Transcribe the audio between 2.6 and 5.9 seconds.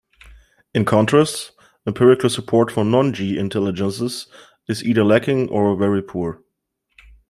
for non-"g" intelligences is either lacking or